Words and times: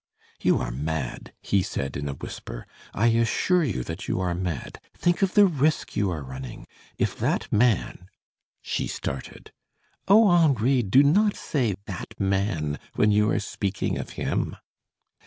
"You 0.41 0.57
are 0.57 0.71
mad," 0.71 1.31
he 1.43 1.61
said 1.61 1.95
in 1.95 2.09
a 2.09 2.13
whisper. 2.15 2.65
"I 2.91 3.09
assure 3.09 3.63
you 3.63 3.83
that 3.83 4.07
you 4.07 4.19
are 4.19 4.33
mad. 4.33 4.81
Think 4.97 5.21
of 5.21 5.35
the 5.35 5.45
risk 5.45 5.95
you 5.95 6.09
are 6.09 6.23
running. 6.23 6.65
If 6.97 7.15
that 7.19 7.51
man" 7.51 8.07
She 8.63 8.87
started. 8.87 9.51
"Oh! 10.07 10.27
Henri, 10.27 10.81
do 10.81 11.03
not 11.03 11.35
say 11.35 11.75
that 11.85 12.19
man, 12.19 12.79
when 12.95 13.11
you 13.11 13.29
are 13.29 13.39
speaking 13.39 13.99
of 13.99 14.13
him." 14.17 14.55